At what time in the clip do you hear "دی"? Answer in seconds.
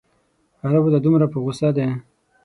1.77-1.87